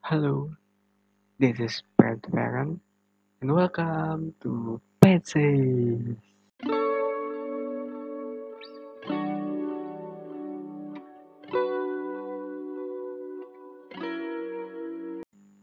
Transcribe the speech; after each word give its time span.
Hello, 0.00 0.48
this 1.38 1.60
is 1.60 1.84
Pat 2.00 2.24
Farron, 2.32 2.80
and 3.44 3.52
welcome 3.52 4.32
to 4.40 4.80
Pet. 4.96 5.28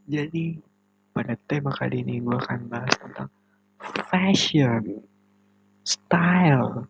Jadi, 0.06 0.46
pada 1.18 1.34
tema 1.50 1.74
kali 1.74 2.06
ini 2.06 2.22
gue 2.22 2.38
akan 2.38 2.70
bahas 2.70 2.94
tentang 3.02 3.34
fashion, 4.14 5.02
style, 5.82 6.86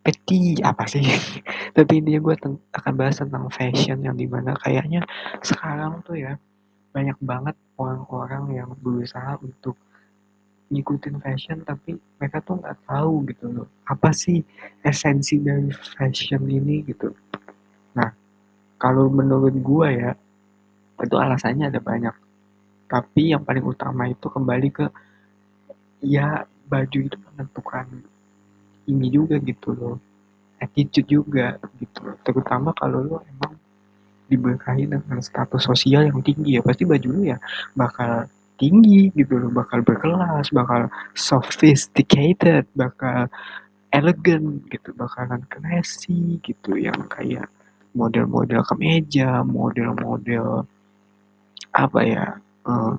peti 0.00 0.56
apa 0.64 0.88
sih? 0.88 1.04
Tapi 1.76 2.00
intinya 2.00 2.20
gue 2.24 2.34
akan 2.72 2.94
bahas 2.96 3.20
tentang 3.20 3.44
fashion 3.52 4.00
yang 4.00 4.16
di 4.16 4.24
mana 4.24 4.56
kayaknya 4.56 5.04
sekarang 5.44 6.00
tuh 6.02 6.16
ya 6.16 6.34
banyak 6.98 7.18
banget 7.22 7.56
orang-orang 7.78 8.44
yang 8.58 8.70
berusaha 8.82 9.38
untuk 9.38 9.78
ngikutin 10.74 11.22
fashion 11.22 11.62
tapi 11.62 11.94
mereka 12.18 12.42
tuh 12.42 12.58
nggak 12.58 12.76
tahu 12.84 13.24
gitu 13.30 13.46
loh 13.48 13.68
apa 13.86 14.10
sih 14.12 14.42
esensi 14.82 15.38
dari 15.38 15.70
fashion 15.70 16.44
ini 16.50 16.82
gitu. 16.90 17.14
Nah 17.94 18.10
kalau 18.82 19.06
menurut 19.08 19.54
gue 19.54 19.88
ya 19.94 20.10
itu 20.98 21.14
alasannya 21.14 21.70
ada 21.70 21.78
banyak. 21.78 22.14
Tapi 22.90 23.30
yang 23.30 23.46
paling 23.46 23.62
utama 23.62 24.10
itu 24.10 24.26
kembali 24.26 24.68
ke 24.74 24.86
ya 26.02 26.42
baju 26.66 26.98
itu 26.98 27.16
menentukan 27.30 27.86
ini 28.88 29.06
juga 29.12 29.36
gitu 29.38 29.72
loh 29.76 29.96
attitude 30.58 31.06
juga 31.06 31.58
gitu 31.78 32.02
terutama 32.26 32.74
kalau 32.74 33.02
lo 33.02 33.18
emang 33.26 33.57
diberkahi 34.28 34.88
dengan 34.88 35.18
status 35.20 35.64
sosial 35.66 36.08
yang 36.08 36.20
tinggi 36.22 36.56
ya. 36.56 36.62
Pasti 36.64 36.84
baju 36.84 37.08
lu 37.10 37.22
ya 37.28 37.36
bakal 37.74 38.28
tinggi 38.58 39.14
gitu 39.14 39.38
loh 39.38 39.54
bakal 39.54 39.80
berkelas 39.86 40.50
bakal 40.50 40.90
sophisticated 41.14 42.66
bakal 42.74 43.30
elegan 43.94 44.60
gitu 44.68 44.90
bakalan 44.98 45.40
classy 45.48 46.42
gitu 46.42 46.76
yang 46.76 46.98
kayak 47.08 47.46
model-model 47.96 48.60
kemeja 48.66 49.46
model-model 49.46 50.66
apa 51.72 52.00
ya 52.04 52.26
uh, 52.66 52.98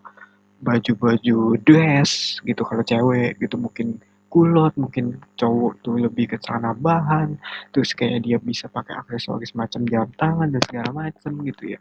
baju-baju 0.63 1.59
dress 1.61 2.41
gitu 2.43 2.63
kalau 2.63 2.83
cewek 2.83 3.37
gitu 3.39 3.55
mungkin 3.59 3.99
kulot 4.29 4.73
mungkin 4.77 5.17
cowok 5.35 5.81
tuh 5.81 5.97
lebih 5.97 6.31
ke 6.31 6.37
celana 6.37 6.77
bahan 6.77 7.35
terus 7.73 7.97
kayak 7.97 8.23
dia 8.23 8.37
bisa 8.37 8.69
pakai 8.69 8.93
aksesoris 9.01 9.57
macam 9.57 9.83
jam 9.89 10.07
tangan 10.15 10.53
dan 10.53 10.61
segala 10.63 10.89
macam 10.93 11.31
gitu 11.43 11.75
ya. 11.75 11.79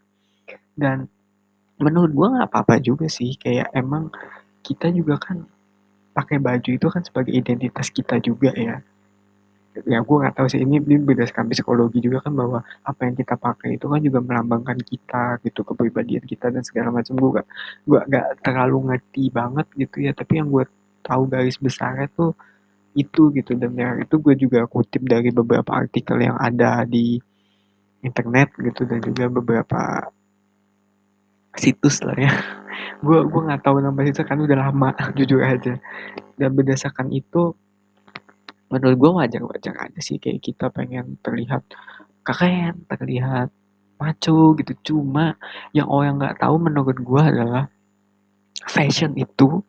Dan 0.73 1.07
menurut 1.79 2.11
gua 2.17 2.27
nggak 2.35 2.49
apa-apa 2.51 2.81
juga 2.81 3.07
sih 3.07 3.37
kayak 3.37 3.71
emang 3.77 4.11
kita 4.65 4.91
juga 4.91 5.21
kan 5.21 5.47
pakai 6.19 6.43
baju 6.43 6.71
itu 6.75 6.87
kan 6.91 7.03
sebagai 7.07 7.31
identitas 7.31 7.89
kita 7.95 8.19
juga 8.19 8.51
ya. 8.59 8.83
Ya 9.87 10.03
gue 10.03 10.17
nggak 10.19 10.35
tahu 10.35 10.51
sih 10.51 10.59
ini, 10.59 10.83
ini 10.83 10.99
berdasarkan 10.99 11.47
psikologi 11.55 12.03
juga 12.03 12.19
kan 12.27 12.35
bahwa 12.35 12.67
apa 12.83 13.01
yang 13.07 13.15
kita 13.15 13.39
pakai 13.39 13.79
itu 13.79 13.87
kan 13.87 14.03
juga 14.03 14.19
melambangkan 14.19 14.75
kita 14.83 15.39
gitu 15.47 15.63
kepribadian 15.63 16.27
kita 16.27 16.51
dan 16.51 16.67
segala 16.67 16.91
macam. 16.91 17.15
Gue 17.15 17.31
gak 17.39 17.47
gue 17.87 18.01
gak 18.11 18.27
terlalu 18.43 18.91
ngerti 18.91 19.31
banget 19.31 19.67
gitu 19.79 19.97
ya 20.03 20.11
tapi 20.11 20.43
yang 20.43 20.51
gue 20.51 20.67
tahu 21.05 21.29
garis 21.31 21.59
besarnya 21.59 22.09
tuh 22.13 22.33
itu 22.99 23.31
gitu. 23.35 23.55
Dan 23.55 23.79
ya 23.79 23.95
itu 23.99 24.19
gue 24.19 24.35
juga 24.35 24.67
kutip 24.67 25.05
dari 25.07 25.31
beberapa 25.31 25.75
artikel 25.75 26.19
yang 26.19 26.37
ada 26.39 26.83
di 26.85 27.19
internet 28.03 28.55
gitu 28.59 28.87
dan 28.87 29.03
juga 29.03 29.27
beberapa 29.31 30.11
situs 31.59 32.03
lah 32.07 32.19
ya. 32.19 32.33
Gue 32.99 33.23
gue 33.27 33.43
nggak 33.47 33.63
tahu 33.63 33.79
nama 33.79 34.01
situs 34.07 34.27
kan 34.27 34.39
udah 34.39 34.59
lama 34.59 34.91
jujur 35.19 35.43
aja. 35.43 35.79
Dan 36.39 36.51
berdasarkan 36.55 37.11
itu 37.11 37.55
menurut 38.69 38.97
gue 39.01 39.11
wajar-wajar 39.23 39.75
aja 39.81 40.01
sih 40.03 40.21
kayak 40.21 40.45
kita 40.45 40.69
pengen 40.69 41.17
terlihat 41.25 41.65
keren 42.23 42.87
terlihat 42.87 43.51
maco 43.99 44.55
gitu. 44.55 44.95
Cuma 44.95 45.35
yang 45.75 45.91
orang 45.91 46.23
nggak 46.23 46.39
tahu 46.39 46.59
menurut 46.63 46.99
gue 46.99 47.23
adalah 47.23 47.67
fashion 48.67 49.15
itu 49.19 49.63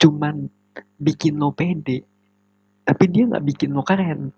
cuman 0.00 0.48
bikin 0.98 1.38
lo 1.38 1.54
pede. 1.54 2.02
Tapi 2.84 3.04
dia 3.08 3.24
nggak 3.28 3.44
bikin 3.44 3.70
lo 3.72 3.82
keren. 3.82 4.32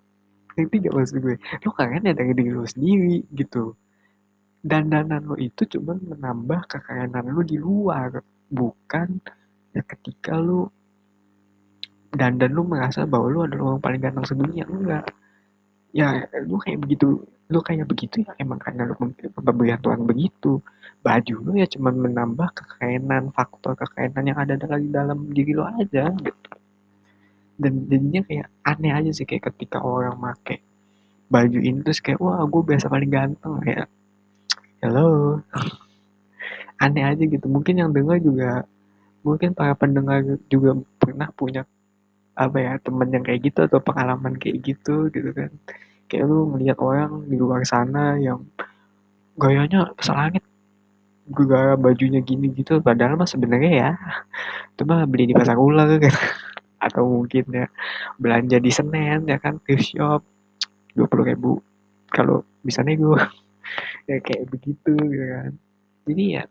Ngerti 0.57 0.75
gak 0.89 0.93
maksud 0.95 1.17
gue? 1.21 1.35
Lo 1.37 1.69
keren 1.75 2.07
ya 2.07 2.13
dari 2.17 2.33
diri 2.33 2.51
lo 2.53 2.65
sendiri 2.65 3.21
gitu. 3.29 3.77
Dandanan 4.63 5.21
lo 5.27 5.35
itu 5.37 5.69
cuma 5.69 5.93
menambah 5.95 6.65
kekerenan 6.65 7.29
lo 7.29 7.41
di 7.45 7.57
luar. 7.59 8.23
Bukan 8.47 9.07
ya 9.75 9.83
ketika 9.83 10.39
lo 10.39 10.71
dandan 12.09 12.55
lo 12.55 12.63
merasa 12.65 13.03
bahwa 13.05 13.27
lo 13.29 13.39
adalah 13.45 13.75
orang 13.75 13.83
paling 13.83 14.01
ganteng 14.01 14.25
sedunia. 14.25 14.65
Enggak. 14.65 15.05
Ya 15.93 16.25
lo 16.47 16.57
kayak 16.57 16.79
begitu 16.81 17.21
lo 17.47 17.59
kayak 17.63 17.87
begitu 17.87 18.23
ya 18.27 18.35
emang 18.43 18.59
karena 18.59 18.87
lo 18.87 18.95
pemberian 19.39 19.79
Tuhan 19.79 20.03
begitu 20.03 20.59
baju 21.07 21.35
lo 21.47 21.51
ya 21.55 21.67
cuma 21.71 21.95
menambah 21.95 22.51
kekerenan 22.51 23.31
faktor 23.31 23.79
kekerenan 23.79 24.27
yang 24.27 24.39
ada 24.43 24.59
dalam 24.59 24.91
dalam 24.91 25.19
diri 25.31 25.55
lo 25.55 25.63
aja 25.63 26.11
gitu 26.11 26.51
dan 27.55 27.73
jadinya 27.87 28.21
kayak 28.27 28.47
aneh 28.67 28.91
aja 28.91 29.11
sih 29.15 29.23
kayak 29.23 29.47
ketika 29.55 29.79
orang 29.79 30.19
make 30.19 30.59
baju 31.31 31.59
ini 31.63 31.79
terus 31.79 32.03
kayak 32.03 32.19
wah 32.19 32.43
gue 32.43 32.61
biasa 32.61 32.91
paling 32.91 33.07
ganteng 33.07 33.55
kayak 33.63 33.87
Hello. 34.77 35.41
Aneh 36.85 37.01
aja 37.01 37.23
gitu. 37.25 37.49
Mungkin 37.49 37.81
yang 37.81 37.89
dengar 37.89 38.21
juga 38.21 38.61
mungkin 39.25 39.57
para 39.57 39.73
pendengar 39.73 40.21
juga 40.53 40.77
pernah 41.01 41.33
punya 41.33 41.65
apa 42.37 42.57
ya 42.61 42.71
temen 42.77 43.09
yang 43.09 43.25
kayak 43.25 43.49
gitu 43.49 43.65
atau 43.65 43.81
pengalaman 43.81 44.37
kayak 44.37 44.61
gitu 44.61 45.09
gitu 45.09 45.33
kan 45.33 45.49
kayak 46.05 46.29
lu 46.29 46.53
ngeliat 46.53 46.77
orang 46.77 47.25
di 47.25 47.35
luar 47.35 47.65
sana 47.65 48.21
yang 48.21 48.45
gayanya 49.41 49.89
selangit 49.97 50.45
gara 51.27 51.75
bajunya 51.75 52.23
gini 52.23 52.51
gitu 52.55 52.79
padahal 52.79 53.19
mah 53.19 53.27
sebenarnya 53.27 53.71
ya 53.71 53.91
itu 54.71 54.81
mah 54.87 55.03
beli 55.09 55.31
di 55.31 55.35
pasar 55.35 55.59
ular 55.59 55.89
kan. 55.99 56.15
Atau 56.85 57.09
mungkin 57.09 57.49
ya 57.49 57.65
belanja 58.21 58.61
di 58.61 58.71
Senen 58.71 59.25
ya 59.27 59.41
kan 59.41 59.59
thrift 59.65 59.97
shop 59.97 60.21
dua 60.93 61.07
puluh 61.09 61.25
ribu. 61.27 61.51
Kalau 62.07 62.45
bisa 62.63 62.85
nego 62.85 63.17
ya 64.09 64.17
kayak 64.23 64.47
begitu 64.47 64.93
gitu 64.95 65.25
kan. 65.33 65.51
Jadi 66.07 66.23
ya 66.39 66.43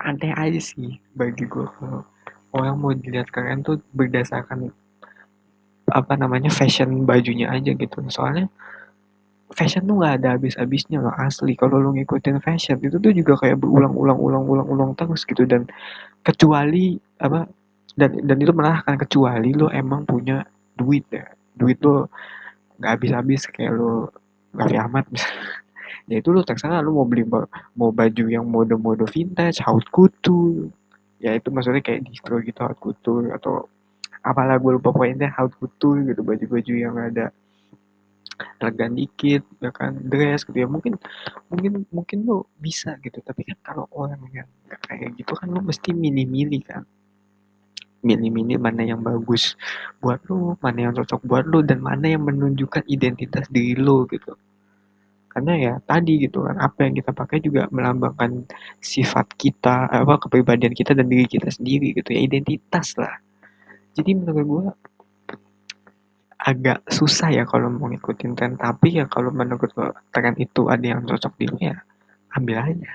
aneh 0.00 0.32
aja 0.32 0.60
sih 0.62 0.96
bagi 1.12 1.44
gue 1.44 1.66
kalau 1.76 2.08
orang 2.56 2.74
mau 2.80 2.96
dilihat 2.96 3.28
keren 3.28 3.60
tuh 3.60 3.84
berdasarkan 3.92 4.72
apa 5.92 6.12
namanya 6.16 6.48
fashion 6.48 7.04
bajunya 7.04 7.52
aja 7.52 7.76
gitu. 7.76 8.00
Soalnya 8.08 8.48
fashion 9.54 9.86
tuh 9.86 9.98
nggak 9.98 10.14
ada 10.22 10.28
habis-habisnya 10.38 10.98
loh 11.02 11.14
asli. 11.18 11.58
Kalau 11.58 11.82
lo 11.82 11.90
ngikutin 11.94 12.38
fashion 12.42 12.78
itu 12.80 12.96
tuh 13.02 13.12
juga 13.14 13.34
kayak 13.40 13.60
berulang-ulang-ulang-ulang-ulang 13.60 14.94
terus 14.94 15.26
gitu. 15.26 15.46
Dan 15.46 15.66
kecuali 16.22 16.98
apa 17.20 17.46
dan 17.98 18.10
dan 18.22 18.36
itu 18.38 18.52
akan 18.54 18.96
kecuali 18.96 19.50
lo 19.54 19.68
emang 19.70 20.06
punya 20.06 20.46
duit 20.78 21.04
ya. 21.10 21.26
Duit 21.58 21.78
lo 21.82 22.08
nggak 22.80 22.90
habis-habis 22.96 23.50
kayak 23.50 23.74
lo 23.76 24.14
Ahmad 24.56 25.06
misalnya 25.12 25.60
ya 26.10 26.18
itu 26.18 26.34
lu 26.34 26.42
terserah 26.42 26.82
lu 26.82 26.98
mau 26.98 27.06
beli 27.06 27.22
mau 27.78 27.94
baju 27.94 28.24
yang 28.26 28.42
mode-mode 28.42 29.06
vintage 29.06 29.62
haute 29.62 29.86
couture. 29.94 30.66
Ya 31.22 31.38
itu 31.38 31.54
maksudnya 31.54 31.84
kayak 31.84 32.08
distro 32.10 32.42
gitu 32.42 32.58
haute 32.58 32.80
couture 32.82 33.30
atau 33.30 33.70
apalah 34.26 34.58
gue 34.58 34.76
lupa 34.76 34.90
poinnya 34.90 35.30
haute 35.38 35.54
couture 35.62 36.02
gitu 36.02 36.20
baju-baju 36.26 36.72
yang 36.74 36.98
ada 36.98 37.30
elegan 38.60 38.96
dikit 38.96 39.42
ya 39.60 39.70
kan 39.72 39.96
dress 40.08 40.44
gitu 40.48 40.64
ya. 40.64 40.68
Mungkin 40.68 40.96
mungkin 41.52 41.72
mungkin 41.92 42.18
lu 42.24 42.44
bisa 42.60 42.96
gitu. 43.04 43.20
Tapi 43.20 43.44
kan 43.48 43.58
kalau 43.64 43.84
orang 43.92 44.20
yang 44.32 44.48
kayak 44.88 45.16
gitu 45.16 45.32
kan 45.36 45.52
lu 45.52 45.60
mesti 45.60 45.92
milih-milih 45.92 46.62
kan. 46.64 46.82
Milih-milih 48.00 48.56
mana 48.56 48.80
yang 48.80 49.04
bagus 49.04 49.60
buat 50.00 50.24
lu 50.28 50.56
mana 50.64 50.88
yang 50.88 50.92
cocok 50.96 51.20
buat 51.28 51.44
lu 51.44 51.60
dan 51.60 51.84
mana 51.84 52.08
yang 52.08 52.24
menunjukkan 52.24 52.88
identitas 52.88 53.44
diri 53.52 53.76
lu 53.76 54.08
gitu. 54.08 54.32
Karena 55.30 55.52
ya 55.54 55.74
tadi 55.86 56.18
gitu 56.26 56.42
kan 56.42 56.58
apa 56.58 56.90
yang 56.90 56.98
kita 56.98 57.14
pakai 57.14 57.38
juga 57.38 57.70
melambangkan 57.70 58.50
sifat 58.82 59.30
kita 59.38 59.86
apa 59.86 60.18
kepribadian 60.26 60.74
kita 60.74 60.90
dan 60.90 61.06
diri 61.06 61.28
kita 61.28 61.46
sendiri 61.46 61.94
gitu 61.94 62.10
ya 62.10 62.24
identitas 62.26 62.98
lah. 62.98 63.14
Jadi 63.94 64.10
menurut 64.16 64.42
gue 64.42 64.66
agak 66.40 66.88
susah 66.88 67.28
ya 67.28 67.44
kalau 67.44 67.68
mau 67.68 67.92
ngikutin 67.92 68.32
tren. 68.32 68.56
Tapi 68.56 68.96
ya 68.96 69.04
kalau 69.04 69.28
menurut 69.28 69.68
gue 69.76 69.88
tren 70.08 70.32
itu 70.40 70.72
ada 70.72 70.84
yang 70.96 71.04
cocok 71.04 71.32
di 71.36 71.44
lo 71.48 71.56
ya 71.60 71.76
ambil 72.32 72.56
aja. 72.64 72.92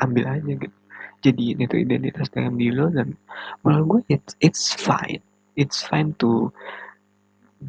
Ambil 0.00 0.24
aja 0.28 0.52
gitu. 0.52 0.76
Jadi 1.24 1.56
ini 1.56 1.64
tuh 1.64 1.80
identitas 1.80 2.28
dalam 2.28 2.60
diri 2.60 2.76
lo 2.76 2.92
dan 2.92 3.16
menurut 3.64 3.84
gue 3.88 4.00
it's 4.20 4.36
it's 4.44 4.76
fine. 4.76 5.24
It's 5.56 5.80
fine 5.80 6.12
to 6.20 6.52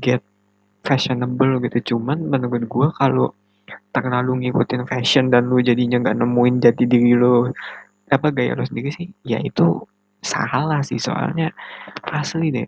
get 0.04 0.20
fashionable 0.84 1.64
gitu. 1.64 1.96
Cuman 1.96 2.28
menurut 2.28 2.68
gue 2.68 2.88
kalau 3.00 3.32
terlalu 3.96 4.46
ngikutin 4.46 4.84
fashion 4.84 5.32
dan 5.32 5.48
lu 5.48 5.64
jadinya 5.64 6.04
nggak 6.04 6.20
nemuin 6.20 6.56
jati 6.60 6.84
diri 6.84 7.16
lu 7.16 7.48
apa 8.12 8.28
gaya 8.36 8.54
lo 8.54 8.68
sendiri 8.68 8.92
sih 8.92 9.08
ya 9.24 9.40
itu 9.40 9.80
salah 10.20 10.84
sih. 10.84 11.00
Soalnya 11.00 11.56
asli 12.04 12.52
deh 12.52 12.68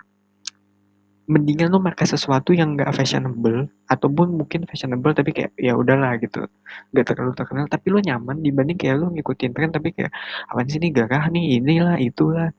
mendingan 1.28 1.76
lo 1.76 1.84
pakai 1.84 2.08
sesuatu 2.08 2.56
yang 2.56 2.80
gak 2.80 2.96
fashionable 2.96 3.68
ataupun 3.92 4.32
mungkin 4.40 4.64
fashionable 4.64 5.12
tapi 5.12 5.36
kayak 5.36 5.52
ya 5.60 5.76
udahlah 5.76 6.16
gitu. 6.24 6.48
Gak 6.96 7.06
terlalu 7.12 7.36
terkenal 7.36 7.66
tapi 7.68 7.88
lo 7.92 8.00
nyaman 8.00 8.40
dibanding 8.40 8.80
kayak 8.80 8.96
lo 9.04 9.12
ngikutin 9.12 9.52
tren 9.52 9.70
tapi 9.76 9.92
kayak 9.92 10.12
apa 10.48 10.60
sih 10.72 10.80
ini 10.80 10.90
garah 10.96 11.28
nih 11.28 11.60
inilah 11.60 12.00
itulah. 12.00 12.50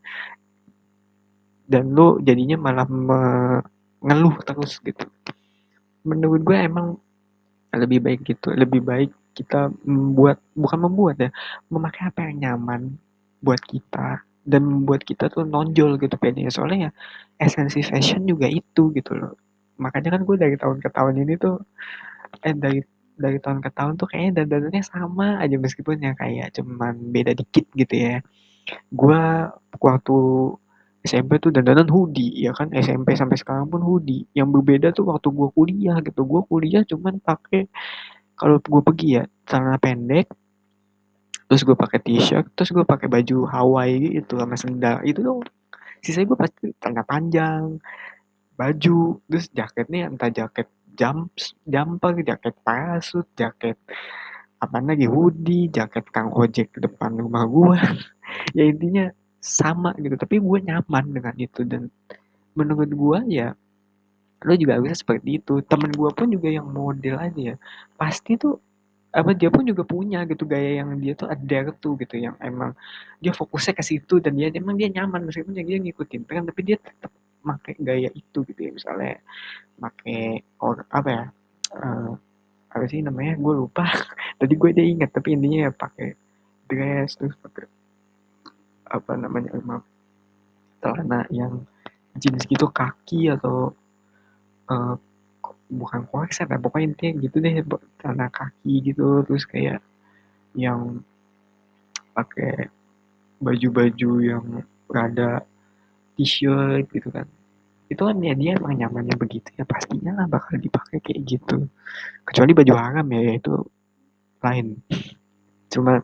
Dan 1.65 1.97
lo 1.97 2.21
jadinya 2.21 2.57
malah 2.61 2.85
mengeluh 2.89 4.37
terus 4.45 4.81
gitu. 4.85 5.09
Menurut 6.05 6.41
gue 6.45 6.57
emang 6.57 7.01
lebih 7.73 8.01
baik 8.01 8.21
gitu 8.25 8.57
lebih 8.57 8.81
baik 8.81 9.11
kita 9.37 9.69
membuat 9.85 10.41
bukan 10.57 10.89
membuat 10.89 11.17
ya 11.21 11.31
memakai 11.69 12.09
apa 12.09 12.21
yang 12.27 12.37
nyaman 12.41 12.97
buat 13.45 13.61
kita 13.61 14.25
dan 14.45 14.63
membuat 14.65 15.03
kita 15.07 15.31
tuh 15.33 15.45
nonjol 15.47 15.99
gitu 16.03 16.15
pedenya 16.19 16.51
soalnya 16.53 16.79
ya 16.89 16.91
esensi 17.41 17.81
fashion 17.83 18.27
juga 18.27 18.47
itu 18.51 18.91
gitu 18.95 19.15
loh. 19.15 19.35
Makanya 19.79 20.19
kan 20.19 20.23
gue 20.27 20.37
dari 20.39 20.57
tahun 20.59 20.79
ke 20.83 20.89
tahun 20.91 21.15
ini 21.23 21.35
tuh 21.39 21.63
eh 22.43 22.55
dari 22.55 22.81
dari 23.19 23.39
tahun 23.43 23.59
ke 23.65 23.71
tahun 23.75 23.93
tuh 23.99 24.07
kayaknya 24.11 24.45
dandanannya 24.45 24.83
sama 24.87 25.43
aja 25.43 25.57
meskipun 25.59 25.99
ya 26.03 26.13
kayak 26.15 26.55
cuman 26.55 26.95
beda 27.15 27.33
dikit 27.35 27.67
gitu 27.75 27.95
ya. 27.95 28.17
Gue 28.95 29.21
waktu 29.83 30.17
SMP 31.07 31.39
tuh 31.43 31.51
dandanan 31.55 31.89
hoodie 31.91 32.35
ya 32.45 32.53
kan? 32.55 32.71
SMP 32.75 33.15
sampai 33.19 33.39
sekarang 33.39 33.67
pun 33.71 33.83
hoodie. 33.83 34.27
Yang 34.35 34.49
berbeda 34.61 34.89
tuh 34.95 35.11
waktu 35.11 35.29
gue 35.31 35.49
kuliah 35.55 35.97
gitu. 36.03 36.21
Gue 36.27 36.43
kuliah 36.47 36.83
cuman 36.87 37.19
pakai 37.23 37.67
kalau 38.39 38.63
gue 38.63 38.83
pergi 38.87 39.09
ya 39.19 39.23
celana 39.47 39.79
pendek 39.83 40.31
terus 41.49 41.65
gue 41.65 41.77
pakai 41.77 41.99
t-shirt 42.05 42.47
terus 42.53 42.71
gue 42.71 42.85
pakai 42.85 43.09
baju 43.09 43.49
Hawaii 43.49 44.21
gitu 44.21 44.39
sama 44.39 44.57
sendal. 44.57 45.01
Itu 45.03 45.25
dong. 45.25 45.41
Sisanya 46.05 46.27
gue 46.31 46.39
pasti 46.39 46.65
celana 46.79 47.03
panjang 47.03 47.81
baju 48.59 49.23
terus 49.31 49.47
jaketnya 49.55 50.11
entah 50.11 50.31
jaket 50.31 50.67
jumps 50.99 51.55
jumper 51.63 52.11
jaket 52.27 52.55
parasut 52.67 53.27
jaket 53.39 53.79
apa 54.59 54.83
lagi 54.83 55.07
hoodie 55.07 55.71
jaket 55.71 56.11
kang 56.11 56.35
ojek 56.35 56.75
ke 56.75 56.83
depan 56.83 57.15
rumah 57.15 57.47
gue 57.47 57.79
ya 58.59 58.67
intinya 58.67 59.07
sama 59.39 59.95
gitu 59.97 60.19
tapi 60.19 60.43
gue 60.43 60.59
nyaman 60.67 61.05
dengan 61.15 61.35
itu. 61.39 61.63
Dan 61.65 61.89
menurut 62.59 62.91
gue 62.91 63.19
ya 63.31 63.55
lo 64.45 64.55
juga 64.55 64.79
bisa 64.83 65.03
seperti 65.03 65.43
itu. 65.43 65.63
Temen 65.67 65.91
gue 65.95 66.11
pun 66.13 66.29
juga 66.31 66.49
yang 66.51 66.69
model 66.69 67.17
aja 67.19 67.41
ya. 67.55 67.57
Pasti 67.99 68.39
tuh 68.39 68.59
apa 69.09 69.33
dia 69.33 69.49
pun 69.49 69.65
juga 69.65 69.83
punya 69.89 70.29
gitu 70.29 70.45
gaya 70.45 70.85
yang 70.85 71.01
dia 71.01 71.17
tuh 71.17 71.33
ada 71.33 71.73
tuh 71.73 71.97
gitu 71.97 72.21
yang 72.21 72.37
emang 72.45 72.77
dia 73.25 73.33
fokusnya 73.33 73.73
ke 73.73 73.83
situ 73.83 74.21
dan 74.21 74.37
dia 74.37 74.53
emang 74.53 74.77
dia 74.77 74.93
nyaman 74.93 75.25
meskipun 75.25 75.57
dia 75.57 75.65
ngikutin 75.65 76.23
tren 76.29 76.45
tapi 76.45 76.61
dia 76.61 76.77
tetap 76.77 77.09
pakai 77.41 77.75
gaya 77.81 78.11
itu 78.13 78.45
gitu 78.45 78.61
ya 78.61 78.71
misalnya 78.77 79.17
pakai 79.81 80.45
or 80.61 80.85
apa 80.93 81.09
ya 81.09 81.25
uh, 81.73 82.13
apa 82.69 82.85
sih 82.85 83.01
namanya 83.01 83.41
gue 83.41 83.55
lupa. 83.65 83.89
Tadi 84.39 84.53
gue 84.55 84.69
udah 84.77 84.87
ingat 84.87 85.11
tapi 85.11 85.35
intinya 85.35 85.69
ya 85.69 85.73
pakai 85.73 86.09
dress 86.69 87.17
terus 87.17 87.35
pakai 87.41 87.65
apa 88.89 89.13
namanya 89.17 89.57
maaf 89.65 89.85
celana 90.81 91.25
yang 91.33 91.65
jenis 92.17 92.45
gitu 92.49 92.69
kaki 92.69 93.33
atau 93.33 93.73
uh, 94.69 94.95
bukan 95.69 96.09
korset 96.09 96.49
ya 96.49 96.57
pokoknya 96.57 96.97
intinya 96.97 97.13
gitu 97.21 97.37
deh 97.45 97.55
celana 98.01 98.33
kaki 98.33 98.75
gitu 98.89 99.21
terus 99.29 99.45
kayak 99.45 99.85
yang 100.57 101.05
pakai 102.17 102.73
baju-baju 103.39 104.11
yang 104.25 104.45
rada 104.91 105.45
t-shirt 106.19 106.89
gitu 106.91 107.09
kan. 107.13 107.29
Itu 107.89 108.05
kan 108.05 108.17
ya 108.21 108.35
dia 108.35 108.59
emang 108.59 108.75
nyamannya 108.77 109.15
begitu 109.15 109.49
ya 109.55 109.65
pastinya 109.69 110.19
lah 110.19 110.27
bakal 110.27 110.59
dipakai 110.59 110.99
kayak 110.99 111.21
gitu. 111.29 111.69
Kecuali 112.27 112.53
baju 112.57 112.73
haram 112.75 113.07
ya 113.13 113.39
itu 113.39 113.55
lain. 114.43 114.67
Cuma 115.69 116.01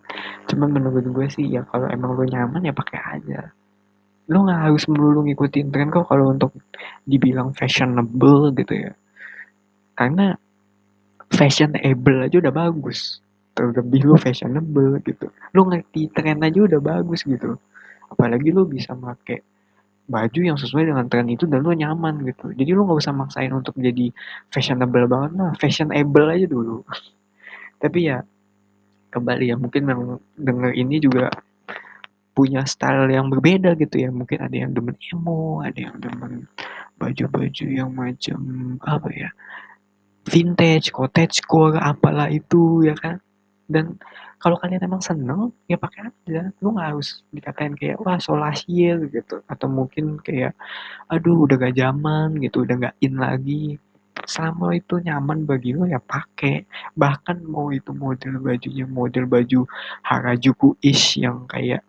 cuma 0.46 0.64
menurut 0.68 1.04
gue 1.08 1.26
sih 1.32 1.48
ya 1.50 1.64
kalau 1.66 1.88
emang 1.88 2.14
lo 2.14 2.24
nyaman 2.24 2.68
ya 2.68 2.72
pakai 2.76 3.00
aja. 3.18 3.50
Lo 4.30 4.44
nggak 4.44 4.60
harus 4.70 4.84
melulu 4.88 5.24
ngikutin 5.28 5.72
tren 5.72 5.88
kok 5.92 6.08
kalau 6.08 6.32
untuk 6.32 6.52
dibilang 7.04 7.52
fashionable 7.52 8.52
gitu 8.56 8.88
ya 8.88 8.92
karena 9.94 10.38
fashionable 11.30 12.26
aja 12.26 12.36
udah 12.38 12.54
bagus. 12.54 13.18
Terlebih 13.54 14.02
lu 14.06 14.14
fashionable 14.18 14.98
gitu. 15.06 15.30
Lu 15.54 15.66
ngerti 15.66 16.10
tren 16.10 16.42
aja 16.42 16.58
udah 16.58 16.80
bagus 16.82 17.22
gitu. 17.22 17.58
Apalagi 18.10 18.50
lu 18.50 18.66
bisa 18.66 18.94
pakai 18.94 19.42
baju 20.04 20.40
yang 20.44 20.58
sesuai 20.60 20.92
dengan 20.92 21.08
tren 21.08 21.24
itu 21.32 21.48
dan 21.48 21.64
lu 21.64 21.72
nyaman 21.72 22.20
gitu. 22.28 22.52
Jadi 22.52 22.70
lu 22.74 22.84
nggak 22.84 22.98
usah 23.00 23.14
maksain 23.14 23.50
untuk 23.54 23.72
jadi 23.78 24.12
fashionable 24.52 25.08
banget 25.08 25.32
lah 25.38 25.50
fashionable 25.56 26.26
aja 26.28 26.46
dulu. 26.46 26.84
Tapi 27.82 27.98
ya 28.10 28.22
kembali 29.14 29.54
ya 29.54 29.56
mungkin 29.56 29.82
yang 29.86 30.02
denger 30.34 30.70
ini 30.74 30.98
juga 30.98 31.30
punya 32.34 32.66
style 32.66 33.06
yang 33.08 33.30
berbeda 33.30 33.78
gitu 33.78 34.02
ya. 34.02 34.10
Mungkin 34.10 34.42
ada 34.42 34.56
yang 34.56 34.74
demen 34.74 34.98
emo 35.14 35.62
ada 35.62 35.78
yang 35.78 35.96
demen 36.02 36.50
baju-baju 36.98 37.66
yang 37.66 37.90
macam 37.90 38.38
apa 38.82 39.08
ya 39.10 39.30
vintage, 40.24 40.90
cottagecore, 40.90 41.76
apalah 41.80 42.28
itu 42.32 42.84
ya 42.84 42.96
kan. 42.96 43.20
Dan 43.64 43.96
kalau 44.40 44.60
kalian 44.60 44.84
emang 44.84 45.00
seneng 45.00 45.52
ya 45.64 45.80
pakai 45.80 46.12
aja. 46.12 46.52
Lu 46.60 46.76
nggak 46.76 46.88
harus 46.92 47.24
dikatain 47.32 47.72
kayak 47.76 47.96
wah 48.02 48.20
solasil 48.20 49.08
gitu 49.08 49.40
atau 49.48 49.66
mungkin 49.72 50.20
kayak 50.20 50.52
aduh 51.08 51.48
udah 51.48 51.56
gak 51.56 51.76
zaman 51.76 52.36
gitu, 52.44 52.68
udah 52.68 52.76
gak 52.90 52.96
in 53.00 53.16
lagi. 53.16 53.80
Selama 54.28 54.76
itu 54.76 55.00
nyaman 55.00 55.48
bagi 55.48 55.72
lo 55.76 55.88
ya 55.88 56.00
pakai. 56.00 56.64
Bahkan 56.92 57.44
mau 57.48 57.72
itu 57.72 57.92
model 57.96 58.40
bajunya 58.40 58.84
model 58.84 59.24
baju 59.28 59.64
Harajuku 60.04 60.76
ish 60.84 61.20
yang 61.20 61.48
kayak 61.48 61.80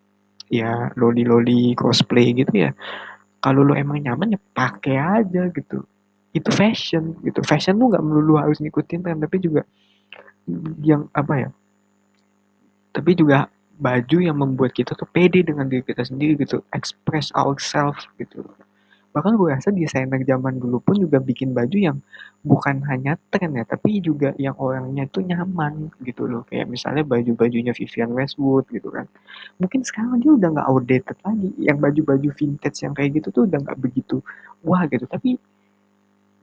ya 0.48 0.96
loli-loli 0.96 1.76
cosplay 1.76 2.32
gitu 2.32 2.56
ya. 2.56 2.72
Kalau 3.44 3.68
lo 3.68 3.76
emang 3.76 4.00
nyaman 4.00 4.36
ya 4.36 4.40
pakai 4.56 4.96
aja 4.96 5.52
gitu 5.52 5.84
itu 6.36 6.50
fashion 6.52 7.16
gitu. 7.24 7.40
Fashion 7.48 7.80
tuh 7.80 7.96
nggak 7.96 8.04
melulu 8.04 8.36
harus 8.36 8.60
ngikutin 8.60 9.00
tren 9.02 9.18
tapi 9.24 9.40
juga 9.40 9.64
yang 10.84 11.08
apa 11.16 11.48
ya 11.48 11.50
tapi 12.96 13.12
juga 13.12 13.48
baju 13.76 14.18
yang 14.24 14.40
membuat 14.40 14.72
kita 14.72 14.96
tuh 14.96 15.08
pede 15.12 15.44
dengan 15.44 15.68
diri 15.68 15.84
kita 15.84 16.08
sendiri 16.08 16.40
gitu. 16.40 16.64
Express 16.72 17.32
ourselves 17.36 18.08
gitu. 18.16 18.48
Bahkan 19.12 19.40
gue 19.40 19.48
rasa 19.48 19.72
desainer 19.72 20.20
zaman 20.28 20.60
dulu 20.60 20.84
pun 20.84 21.00
juga 21.00 21.24
bikin 21.24 21.56
baju 21.56 21.76
yang 21.76 21.98
bukan 22.44 22.84
hanya 22.88 23.16
tren 23.32 23.56
ya 23.56 23.64
tapi 23.64 24.04
juga 24.04 24.36
yang 24.36 24.56
orangnya 24.60 25.08
tuh 25.12 25.24
nyaman 25.24 25.92
gitu 26.04 26.28
loh. 26.28 26.44
Kayak 26.48 26.72
misalnya 26.72 27.04
baju-bajunya 27.04 27.72
Vivian 27.76 28.12
Westwood 28.16 28.68
gitu 28.72 28.92
kan. 28.92 29.08
Mungkin 29.60 29.84
sekarang 29.88 30.24
dia 30.24 30.32
udah 30.36 30.50
nggak 30.56 30.68
outdated 30.68 31.18
lagi. 31.24 31.52
Yang 31.60 31.78
baju-baju 31.84 32.30
vintage 32.32 32.80
yang 32.84 32.96
kayak 32.96 33.20
gitu 33.20 33.28
tuh 33.32 33.44
udah 33.48 33.60
nggak 33.60 33.80
begitu 33.80 34.20
wah 34.64 34.84
gitu. 34.88 35.04
Tapi 35.08 35.36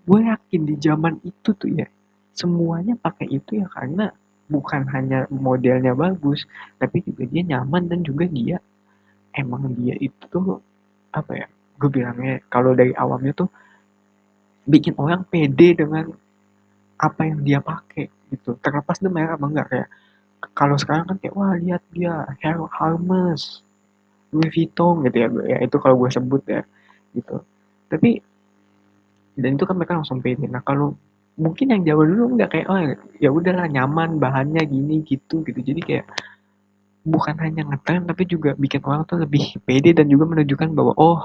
gue 0.02 0.21
yakin 0.26 0.62
di 0.66 0.75
zaman 0.82 1.14
itu 1.23 1.50
tuh 1.54 1.71
ya 1.71 1.87
semuanya 2.32 2.99
pakai 2.99 3.28
itu 3.30 3.61
ya 3.62 3.66
karena 3.71 4.11
bukan 4.50 4.85
hanya 4.90 5.25
modelnya 5.30 5.94
bagus 5.94 6.44
tapi 6.76 7.00
juga 7.06 7.25
dia 7.30 7.42
nyaman 7.56 7.88
dan 7.88 8.00
juga 8.02 8.26
dia 8.26 8.59
emang 9.37 9.73
dia 9.78 9.97
itu 9.97 10.23
tuh 10.28 10.61
apa 11.12 11.32
ya 11.37 11.47
gue 11.78 11.90
bilangnya 11.90 12.42
kalau 12.52 12.76
dari 12.76 12.92
awamnya 12.94 13.32
tuh 13.35 13.49
bikin 14.62 14.94
orang 14.99 15.26
pede 15.26 15.75
dengan 15.75 16.06
apa 17.02 17.26
yang 17.26 17.42
dia 17.42 17.59
pakai 17.59 18.06
gitu. 18.30 18.54
Terlepas 18.62 19.02
dia 19.02 19.11
merek 19.11 19.35
apa 19.35 19.47
enggak 19.50 19.66
kayak 19.71 19.88
kalau 20.54 20.76
sekarang 20.78 21.06
kan 21.11 21.16
kayak 21.18 21.35
wah 21.35 21.54
lihat 21.59 21.82
dia 21.90 22.26
Hair 22.42 22.62
Hermes 22.71 23.62
Louis 24.30 24.50
Vuitton 24.50 25.02
gitu 25.06 25.16
ya 25.18 25.28
ya 25.47 25.59
itu 25.66 25.76
kalau 25.82 25.99
gue 25.99 26.11
sebut 26.14 26.42
ya 26.47 26.62
gitu. 27.18 27.42
Tapi 27.90 28.23
dan 29.36 29.50
itu 29.56 29.64
kan 29.64 29.74
mereka 29.78 29.96
langsung 29.98 30.20
pede. 30.20 30.44
Nah 30.48 30.60
kalau 30.64 30.96
mungkin 31.40 31.72
yang 31.72 31.82
jauh 31.88 32.04
dulu 32.04 32.36
nggak 32.36 32.50
kayak 32.52 32.66
oh 32.68 32.78
ya 33.16 33.32
udahlah 33.32 33.64
nyaman 33.68 34.20
bahannya 34.20 34.62
gini 34.68 35.00
gitu 35.04 35.40
gitu. 35.46 35.60
Jadi 35.60 35.80
kayak 35.80 36.06
bukan 37.02 37.34
hanya 37.42 37.66
ngetren 37.66 38.06
tapi 38.06 38.22
juga 38.30 38.54
bikin 38.54 38.82
orang 38.86 39.02
tuh 39.08 39.18
lebih 39.24 39.56
pede 39.66 39.96
dan 39.96 40.06
juga 40.08 40.28
menunjukkan 40.28 40.68
bahwa 40.76 40.92
oh 41.00 41.20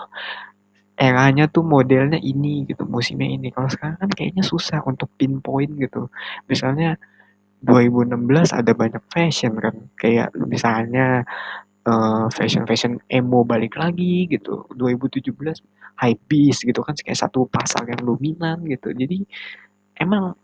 eranya 0.97 1.45
tuh 1.45 1.61
modelnya 1.61 2.17
ini 2.17 2.65
gitu 2.65 2.87
musimnya 2.89 3.29
ini. 3.29 3.53
Kalau 3.53 3.69
sekarang 3.69 3.97
kan 4.01 4.09
kayaknya 4.09 4.41
susah 4.41 4.81
untuk 4.87 5.11
pinpoint 5.19 5.77
gitu. 5.77 6.09
Misalnya 6.49 6.97
2016 7.61 8.17
ada 8.53 8.71
banyak 8.73 9.03
fashion 9.13 9.53
kan. 9.61 9.75
Kayak 9.99 10.33
misalnya 10.33 11.21
uh, 11.87 12.27
fashion 12.35 12.67
fashion 12.67 12.99
emo 13.07 13.47
balik 13.47 13.79
lagi 13.79 14.27
gitu. 14.27 14.67
2017 14.75 15.31
high 15.97 16.17
beast 16.29 16.61
gitu 16.67 16.83
kan 16.83 16.93
kayak 16.93 17.17
satu 17.17 17.47
pasar 17.49 17.87
yang 17.87 18.03
dominan 18.03 18.61
gitu. 18.67 18.91
Jadi 18.93 19.23
emang 19.97 20.35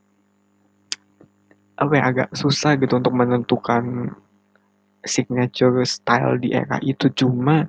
apa 1.78 1.94
ya 2.00 2.04
agak 2.10 2.30
susah 2.38 2.80
gitu 2.80 2.98
untuk 2.98 3.14
menentukan 3.14 4.16
signature 5.04 5.84
style 5.84 6.40
di 6.40 6.56
era 6.56 6.80
itu. 6.82 7.12
Cuma 7.14 7.68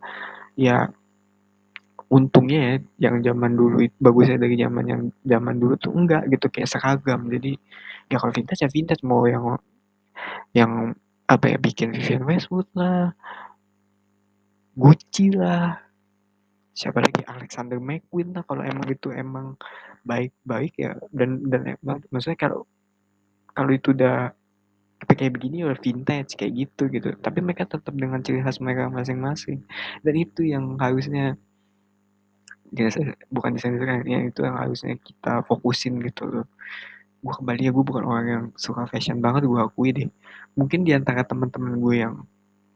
ya 0.55 0.89
untungnya 2.13 2.79
ya 2.79 3.11
yang 3.11 3.17
zaman 3.27 3.59
dulu 3.59 3.83
bagusnya 3.99 4.39
dari 4.39 4.55
zaman 4.55 4.85
yang 4.87 5.03
zaman 5.27 5.59
dulu 5.59 5.75
tuh 5.81 5.93
enggak 5.93 6.23
gitu 6.31 6.47
kayak 6.49 6.71
seragam. 6.71 7.27
Jadi 7.27 7.59
ya 8.09 8.17
kalau 8.23 8.33
vintage 8.33 8.63
ya 8.63 8.71
vintage 8.71 9.03
mau 9.03 9.27
yang 9.27 9.59
yang 10.55 10.95
apa 11.25 11.57
ya 11.57 11.59
bikin 11.59 11.97
Vivian 11.97 12.29
Westwood 12.29 12.69
lah 12.77 13.17
Gucci 14.75 15.31
lah. 15.35 15.79
Siapa 16.75 16.99
lagi? 16.99 17.23
Alexander 17.31 17.79
McQueen 17.79 18.35
lah 18.35 18.43
kalau 18.43 18.67
emang 18.67 18.87
itu 18.91 19.15
emang 19.15 19.55
baik-baik 20.03 20.75
ya. 20.75 20.99
Dan 21.15 21.47
dan 21.47 21.79
maksudnya 22.11 22.39
kalau 22.39 22.67
kalau 23.55 23.71
itu 23.71 23.95
udah 23.95 24.35
kayak 25.05 25.37
begini 25.37 25.63
udah 25.63 25.79
vintage 25.79 26.35
kayak 26.35 26.67
gitu 26.67 26.91
gitu. 26.91 27.15
Tapi 27.23 27.39
mereka 27.39 27.71
tetap 27.71 27.95
dengan 27.95 28.19
ciri 28.25 28.43
khas 28.43 28.59
mereka 28.59 28.91
masing-masing. 28.91 29.63
Dan 30.03 30.15
itu 30.19 30.43
yang 30.43 30.75
harusnya 30.83 31.39
bukan 33.31 33.55
desain 33.55 33.79
kan 33.79 34.03
ya 34.03 34.19
itu 34.27 34.43
yang 34.43 34.59
harusnya 34.59 34.99
kita 34.99 35.47
fokusin 35.47 36.03
gitu 36.03 36.27
loh. 36.27 36.47
Gue 37.23 37.33
kembali 37.39 37.63
ya 37.63 37.71
gue 37.71 37.85
bukan 37.87 38.05
orang 38.05 38.27
yang 38.27 38.45
suka 38.59 38.91
fashion 38.91 39.23
banget 39.23 39.47
gue 39.47 39.61
akui 39.63 39.95
deh. 39.95 40.11
Mungkin 40.59 40.83
di 40.83 40.91
antara 40.91 41.23
teman-teman 41.23 41.79
gue 41.79 41.95
yang 42.03 42.15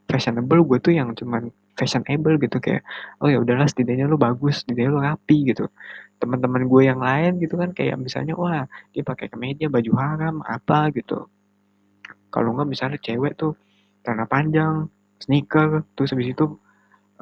fashionable 0.07 0.62
gue 0.62 0.78
tuh 0.78 0.95
yang 0.95 1.12
cuman 1.19 1.50
fashionable 1.78 2.35
gitu 2.42 2.58
kayak 2.58 2.82
oh 3.23 3.30
ya 3.30 3.38
udahlah 3.38 3.70
setidaknya 3.70 4.11
lo 4.11 4.18
bagus 4.18 4.66
setidaknya 4.66 4.90
lo 4.90 5.00
rapi 5.06 5.54
gitu. 5.54 5.70
Teman-teman 6.18 6.66
gue 6.66 6.82
yang 6.82 6.99
lain 6.99 7.38
gitu 7.38 7.54
kan 7.54 7.70
kayak 7.70 7.94
misalnya 8.02 8.35
wah 8.35 8.66
dia 8.90 9.06
pakai 9.06 9.30
kemeja 9.30 9.70
baju 9.70 9.92
haram 9.94 10.42
apa 10.42 10.90
gitu. 10.90 11.30
Kalau 12.35 12.58
nggak 12.58 12.68
misalnya 12.68 12.99
cewek 12.99 13.38
tuh 13.38 13.54
celana 14.02 14.26
panjang 14.26 14.90
sneaker 15.23 15.87
terus 15.94 16.11
habis 16.11 16.35
itu 16.35 16.58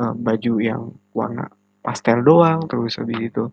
uh, 0.01 0.17
baju 0.17 0.53
yang 0.65 0.83
warna 1.13 1.53
pastel 1.85 2.25
doang 2.25 2.67
terus 2.67 2.99
habis 2.99 3.31
itu 3.31 3.53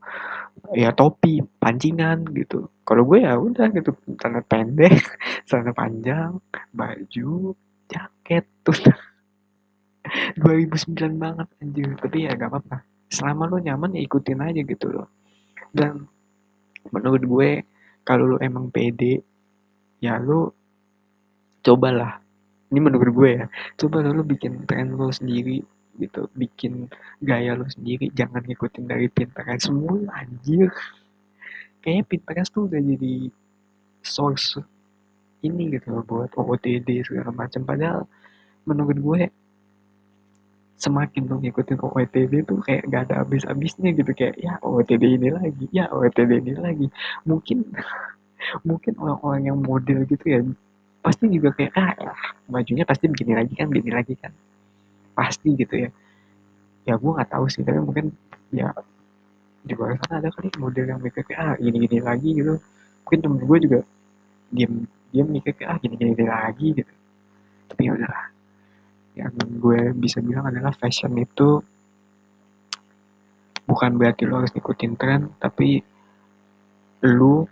ya 0.71 0.95
topi 0.95 1.43
pancingan 1.59 2.23
gitu. 2.31 2.71
Kalau 2.87 3.03
gue 3.03 3.27
ya 3.27 3.35
udah 3.35 3.67
gitu. 3.75 3.91
Celana 4.15 4.39
pendek 4.47 4.95
celana 5.51 5.75
panjang 5.75 6.39
baju 6.71 7.51
jaket 7.91 8.47
tuh 8.63 8.79
2009 10.37 11.17
banget 11.19 11.47
anjir. 11.63 11.89
Tapi 11.99 12.17
ya 12.27 12.35
gak 12.35 12.49
apa-apa. 12.51 12.77
Selama 13.07 13.47
lo 13.49 13.57
nyaman 13.61 13.95
ya 13.95 14.01
ikutin 14.03 14.41
aja 14.43 14.61
gitu 14.61 14.87
loh. 14.91 15.07
Dan 15.71 16.05
menurut 16.91 17.23
gue 17.23 17.49
kalau 18.03 18.35
lo 18.35 18.37
emang 18.43 18.67
pede 18.67 19.23
ya 20.03 20.19
lo 20.19 20.51
cobalah. 21.63 22.19
Ini 22.73 22.79
menurut 22.81 23.09
gue 23.13 23.29
ya. 23.43 23.45
Coba 23.79 24.03
lo 24.03 24.25
bikin 24.25 24.67
tren 24.67 24.97
lo 24.97 25.13
sendiri 25.13 25.63
gitu. 26.01 26.27
Bikin 26.35 26.89
gaya 27.23 27.55
lo 27.55 27.69
sendiri. 27.69 28.11
Jangan 28.11 28.43
ngikutin 28.43 28.85
dari 28.89 29.07
Pinterest. 29.07 29.71
Semua 29.71 29.95
anjir. 30.19 30.73
Kayaknya 31.79 32.03
Pinterest 32.07 32.49
tuh 32.51 32.67
udah 32.67 32.81
jadi 32.81 33.31
source 34.03 34.59
ini 35.43 35.75
gitu 35.75 35.91
loh 35.91 36.03
buat 36.07 36.31
OOTD 36.35 37.03
segala 37.03 37.31
macam. 37.31 37.61
Padahal 37.67 38.07
menurut 38.63 38.97
gue 38.99 39.21
semakin 40.77 41.29
lo 41.29 41.37
ngikutin 41.39 41.79
OOTD 41.79 42.33
tuh 42.49 42.59
kayak 42.65 42.83
gak 42.89 43.01
ada 43.09 43.23
habis-habisnya 43.23 43.93
gitu 43.93 44.11
kayak 44.11 44.35
ya 44.41 44.57
OOTD 44.59 45.03
ini 45.21 45.29
lagi 45.29 45.65
ya 45.69 45.87
OOTD 45.93 46.31
ini 46.43 46.53
lagi. 46.57 46.87
Mungkin 47.29 47.63
mungkin 48.67 48.93
orang-orang 48.99 49.43
yang 49.53 49.57
model 49.61 50.03
gitu 50.09 50.25
ya 50.27 50.39
pasti 51.03 51.27
juga 51.27 51.51
kayak 51.55 51.73
ah 51.75 51.91
ya, 51.99 52.11
bajunya 52.47 52.83
pasti 52.87 53.11
begini 53.11 53.35
lagi 53.35 53.53
kan 53.55 53.67
begini 53.69 53.91
lagi 53.93 54.13
kan. 54.17 54.33
Pasti 55.13 55.53
gitu 55.55 55.87
ya. 55.87 55.89
Ya 56.83 56.93
gue 56.99 57.11
nggak 57.11 57.31
tahu 57.31 57.45
sih 57.47 57.63
tapi 57.63 57.79
mungkin 57.79 58.11
ya 58.51 58.73
di 59.63 59.73
luar 59.79 59.95
sana 60.03 60.19
ada 60.19 60.29
kali 60.35 60.51
model 60.59 60.85
yang 60.91 60.99
mikir 60.99 61.23
kayak 61.23 61.39
ah 61.39 61.53
gini 61.55 61.77
gini 61.87 61.97
lagi 62.03 62.29
gitu. 62.35 62.59
Mungkin 63.07 63.19
temen 63.23 63.39
gue 63.39 63.57
juga 63.63 63.79
diam 64.51 64.73
diam 65.15 65.27
mikir 65.31 65.53
kayak 65.55 65.69
ah 65.69 65.77
gini 65.79 65.95
gini 65.95 66.25
lagi 66.27 66.67
gitu. 66.75 66.93
Tapi 67.71 67.81
ya 67.87 67.93
udahlah 67.95 68.32
yang 69.13 69.33
gue 69.37 69.93
bisa 69.93 70.19
bilang 70.19 70.49
adalah 70.49 70.73
fashion 70.73 71.13
itu 71.21 71.61
bukan 73.63 73.95
berarti 73.95 74.25
lo 74.25 74.41
harus 74.41 74.51
ngikutin 74.51 74.93
tren 74.97 75.29
tapi 75.37 75.79
lo 77.05 77.45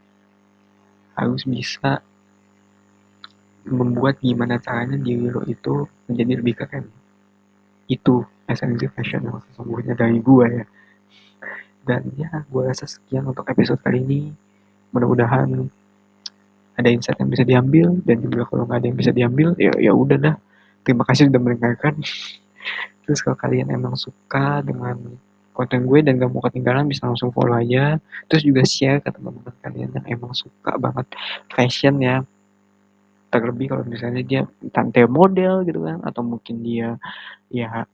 harus 1.16 1.46
bisa 1.46 2.02
membuat 3.68 4.18
gimana 4.18 4.58
caranya 4.58 4.98
diri 4.98 5.30
lo 5.30 5.46
itu 5.46 5.86
menjadi 6.10 6.34
lebih 6.42 6.56
keren. 6.58 6.86
Itu 7.86 8.26
esensi 8.50 8.90
fashion 8.90 9.30
yang 9.30 9.38
sesungguhnya 9.52 9.94
dari 9.94 10.18
gue 10.18 10.46
ya. 10.50 10.66
Dan 11.86 12.02
ya 12.18 12.42
gue 12.50 12.62
rasa 12.66 12.90
sekian 12.90 13.30
untuk 13.30 13.46
episode 13.46 13.78
kali 13.86 14.02
ini. 14.02 14.22
Mudah-mudahan 14.92 15.70
ada 16.76 16.90
insight 16.90 17.22
yang 17.22 17.30
bisa 17.30 17.44
diambil 17.46 17.94
dan 18.02 18.18
juga 18.26 18.50
kalau 18.50 18.66
nggak 18.66 18.80
ada 18.82 18.88
yang 18.90 18.98
bisa 18.98 19.12
diambil 19.14 19.54
ya 19.60 19.72
ya 19.78 19.94
udah 19.94 20.18
dah 20.18 20.36
terima 20.86 21.04
kasih 21.08 21.30
sudah 21.30 21.42
mendengarkan. 21.42 22.00
Terus 23.06 23.20
kalau 23.26 23.38
kalian 23.38 23.74
emang 23.74 23.98
suka 23.98 24.62
dengan 24.62 24.98
konten 25.52 25.84
gue 25.84 26.00
dan 26.00 26.16
gak 26.16 26.32
mau 26.32 26.42
ketinggalan 26.46 26.88
bisa 26.88 27.10
langsung 27.10 27.34
follow 27.34 27.58
aja. 27.58 28.00
Terus 28.32 28.44
juga 28.46 28.62
share 28.64 29.04
ke 29.04 29.10
teman-teman 29.12 29.54
kalian 29.62 29.90
yang 29.94 30.06
emang 30.08 30.32
suka 30.32 30.78
banget 30.80 31.06
fashion 31.52 32.00
ya. 32.00 32.24
Terlebih 33.32 33.72
kalau 33.72 33.84
misalnya 33.88 34.22
dia 34.24 34.42
tante 34.76 35.04
model 35.08 35.64
gitu 35.64 35.88
kan 35.88 36.04
atau 36.04 36.20
mungkin 36.24 36.64
dia 36.64 37.00
ya 37.48 37.88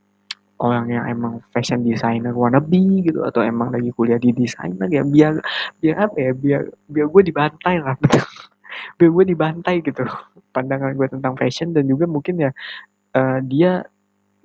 orang 0.57 0.89
yang 0.89 1.05
emang 1.05 1.33
fashion 1.53 1.85
designer 1.85 2.33
wannabe 2.33 3.05
gitu 3.05 3.21
atau 3.21 3.45
emang 3.45 3.69
lagi 3.69 3.93
kuliah 3.93 4.17
di 4.17 4.33
desainer 4.33 4.89
ya 4.89 5.05
biar 5.05 5.37
biar 5.77 5.95
apa 6.09 6.17
ya 6.17 6.31
biar 6.33 6.61
biar 6.89 7.05
gue 7.13 7.21
dibantai 7.29 7.75
lah 7.77 7.93
betul 8.01 8.25
biar 8.99 9.09
gue 9.11 9.25
dibantai 9.33 9.75
gitu. 9.83 10.03
Pandangan 10.55 10.93
gue 10.97 11.07
tentang 11.09 11.33
fashion 11.37 11.71
dan 11.75 11.85
juga 11.85 12.05
mungkin 12.09 12.41
ya 12.41 12.51
uh, 13.17 13.39
dia 13.43 13.85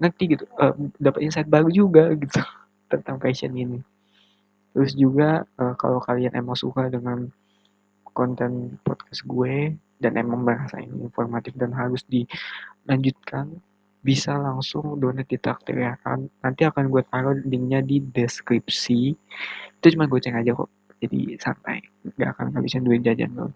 ngerti 0.01 0.37
gitu 0.39 0.45
uh, 0.59 0.75
dapat 0.99 1.21
insight 1.23 1.47
baru 1.47 1.69
juga 1.71 2.11
gitu 2.17 2.41
tentang 2.93 3.21
fashion 3.23 3.53
ini. 3.55 3.79
Terus 4.73 4.97
juga 4.97 5.45
uh, 5.61 5.75
kalau 5.77 6.01
kalian 6.01 6.33
emang 6.33 6.57
suka 6.57 6.89
dengan 6.89 7.29
konten 8.13 8.77
podcast 8.85 9.25
gue 9.25 9.73
dan 10.03 10.13
emang 10.19 10.45
merasa 10.45 10.81
ini 10.81 11.07
informatif 11.09 11.57
dan 11.57 11.73
harus 11.73 12.05
dilanjutkan 12.09 13.63
bisa 14.03 14.35
langsung 14.35 14.99
donate 14.99 15.31
di 15.31 15.39
traktir 15.39 15.79
ya 15.79 15.95
kan. 16.03 16.27
Nanti 16.43 16.67
akan 16.67 16.91
gue 16.91 17.03
taruh 17.07 17.39
linknya 17.47 17.81
di 17.81 18.03
deskripsi. 18.03 19.15
Itu 19.79 19.87
cuma 19.95 20.11
gue 20.11 20.19
aja 20.19 20.51
kok 20.53 20.71
jadi 20.99 21.39
santai. 21.39 21.79
Nggak 22.19 22.31
akan 22.37 22.45
ngabisin 22.53 22.83
duit 22.83 23.07
jajan 23.07 23.31
lo 23.39 23.55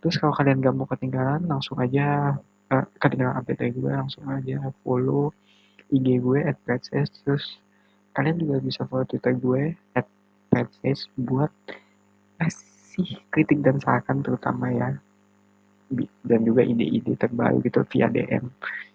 terus 0.00 0.16
kalau 0.16 0.32
kalian 0.32 0.64
gak 0.64 0.74
mau 0.76 0.88
ketinggalan 0.88 1.44
langsung 1.44 1.76
aja 1.80 2.36
uh, 2.72 2.84
ketinggalan 2.98 3.36
update 3.36 3.76
gue 3.76 3.92
langsung 3.92 4.24
aja 4.28 4.72
follow 4.82 5.30
IG 5.90 6.22
gue 6.22 6.40
at 6.46 6.56
terus 7.26 7.58
kalian 8.14 8.38
juga 8.38 8.56
bisa 8.62 8.86
follow 8.86 9.06
Twitter 9.06 9.34
gue 9.34 9.74
at 9.94 10.06
buat 11.18 11.50
kasih 12.42 13.22
kritik 13.30 13.62
dan 13.62 13.78
saran 13.78 14.22
terutama 14.22 14.70
ya. 14.74 14.90
Dan 16.22 16.46
juga 16.46 16.62
ide-ide 16.62 17.18
terbaru 17.18 17.58
gitu 17.66 17.82
via 17.90 18.06
DM 18.06 18.46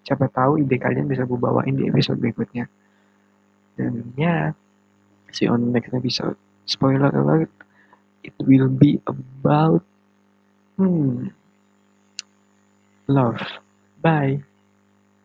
siapa 0.05 0.31
tahu 0.31 0.63
ide 0.63 0.79
kalian 0.79 1.09
bisa 1.11 1.27
gue 1.27 1.35
bawain 1.35 1.75
di 1.75 1.91
episode 1.91 2.19
berikutnya. 2.19 2.71
Dan 3.75 4.15
ya 4.15 4.55
see 5.35 5.47
you 5.47 5.51
on 5.51 5.67
the 5.67 5.71
next 5.75 5.91
episode. 5.91 6.39
Spoiler 6.63 7.11
alert 7.11 7.51
it 8.23 8.35
will 8.39 8.71
be 8.71 9.03
about 9.05 9.83
Hmm. 10.77 11.27
Love. 13.07 13.39
Bye. 14.01 14.43